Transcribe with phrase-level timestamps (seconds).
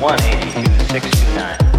[0.00, 1.69] 180 2629.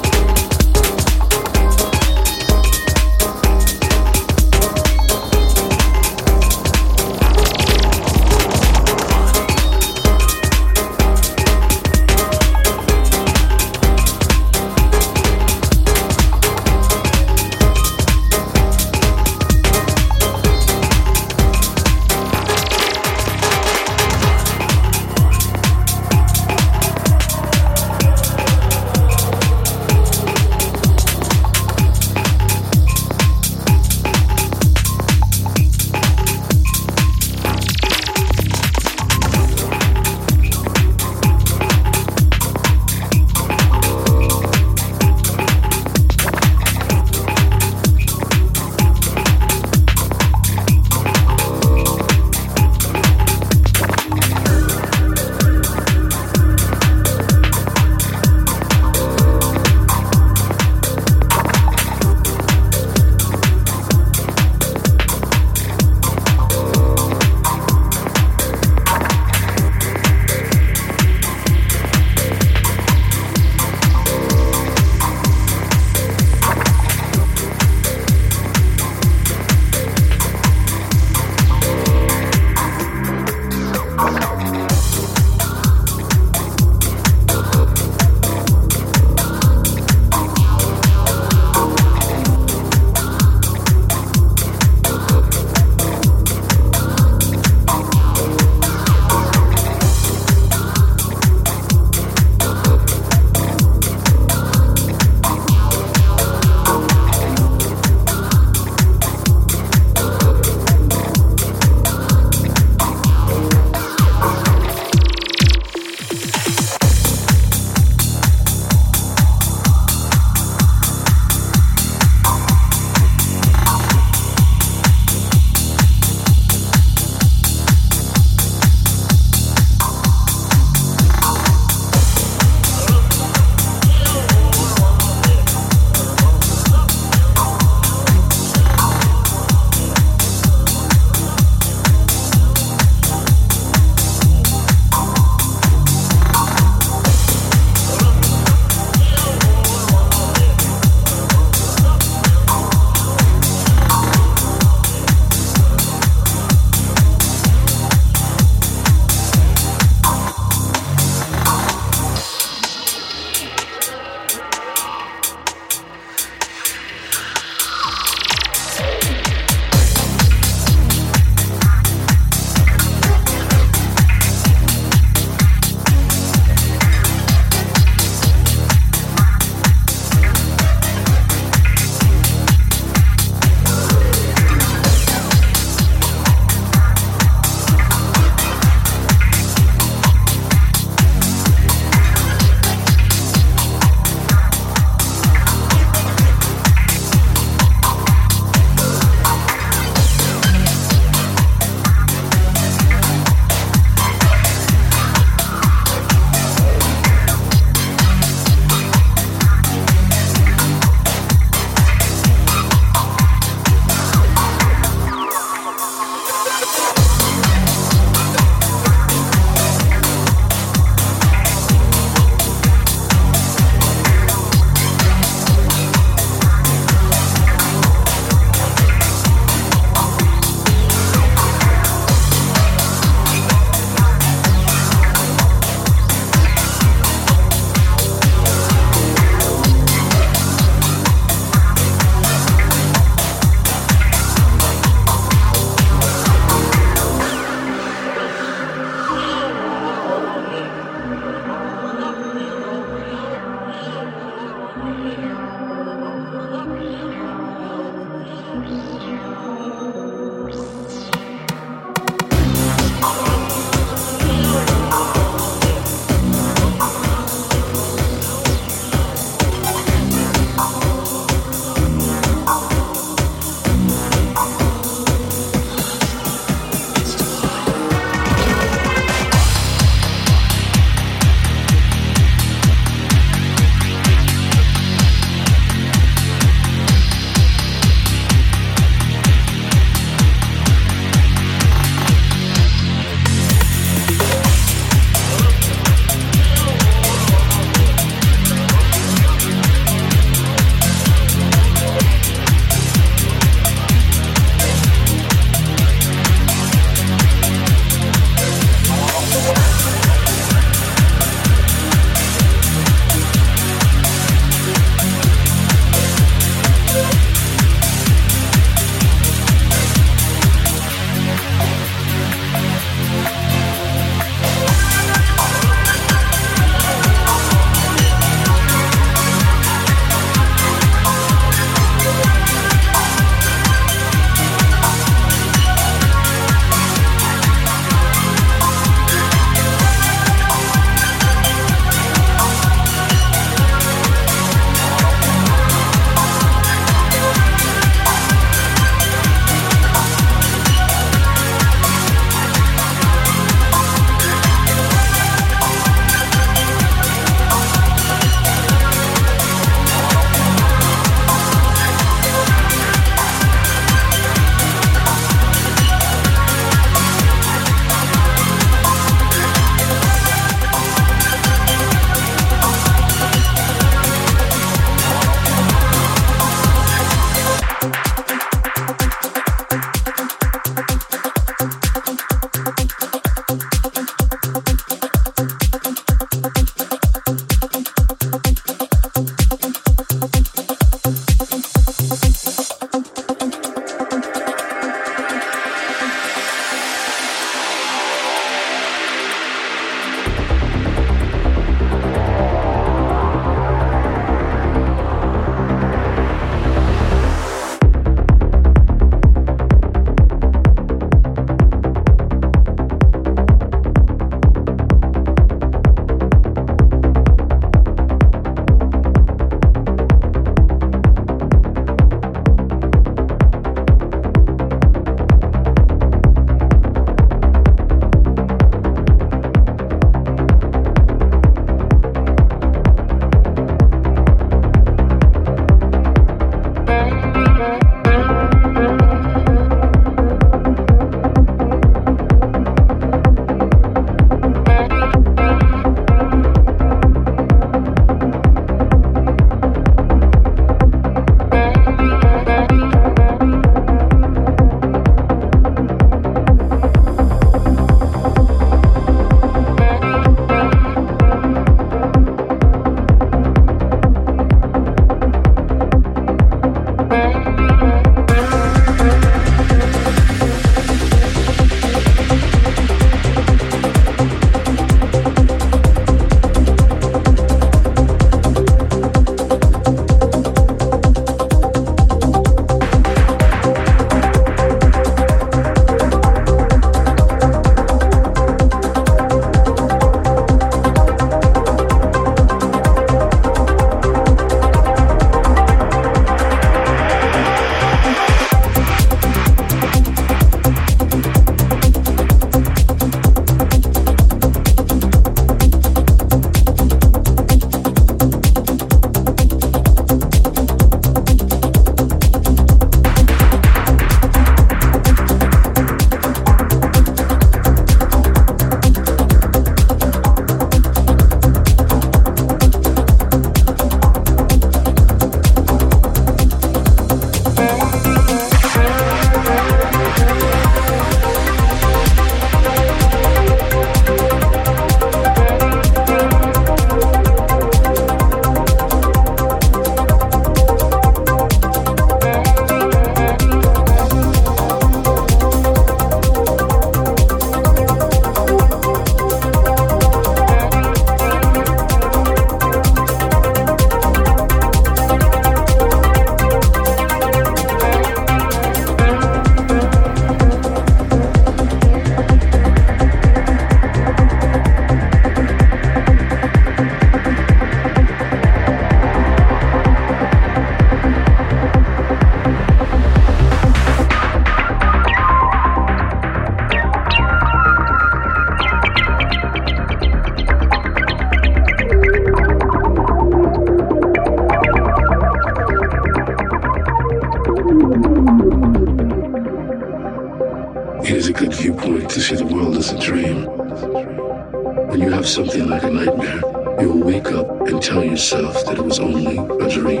[595.28, 596.40] Something like a nightmare,
[596.80, 600.00] you will wake up and tell yourself that it was only a dream.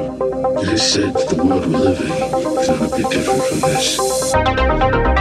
[0.58, 2.10] It is said that the world we live in
[2.58, 5.17] is not a bit different from this.